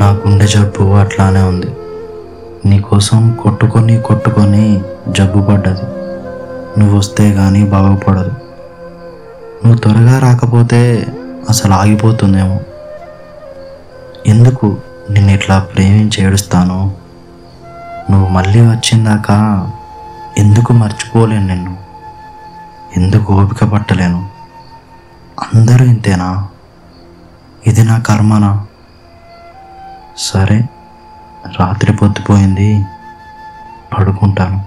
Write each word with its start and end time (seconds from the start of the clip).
నా 0.00 0.10
గుండె 0.10 0.46
జబ్బు 0.46 0.94
అట్లానే 0.94 1.42
ఉంది. 1.42 1.66
నీకోసం 2.68 3.38
కొట్టుకొని 3.42 4.00
కొట్టుకొని 4.00 4.80
జబ్బు 5.08 5.42
పడ్డది. 5.42 5.82
నువ్వు 6.80 6.98
వస్తే 6.98 7.32
కానీ 7.32 7.64
బాగుపడదు. 7.64 8.30
నువ్వు 9.64 9.78
త్వరగా 9.78 10.18
రాకపోతే 10.18 11.06
అసలు 11.48 11.72
ఆగిపోతుందేమో. 11.72 12.60
ఎందుకు 14.26 14.76
నిన్ను 15.10 15.32
ఇట్లా 15.32 15.58
ప్రేమించి 15.58 16.24
ఏడుస్తాను? 16.24 16.94
నువ్వు 18.10 18.28
మళ్ళీ 18.28 18.60
వచ్చిందాక 18.60 19.30
ఎందుకు 20.38 20.72
మర్చిపోలేను 20.72 21.46
నిన్ను? 21.46 21.76
ఎందుకు 22.96 23.34
ఓపిక 23.34 23.64
పట్టలేను? 23.64 24.28
అందరూ 25.54 25.84
ఇంతేనా? 25.84 26.48
ఇది 27.66 27.84
నా 27.84 27.98
కర్మనా? 27.98 28.66
సరే 30.20 30.56
రాత్రి 31.60 31.92
పొద్దుపోయింది 31.92 32.84
పడుకుంటాను. 33.92 34.58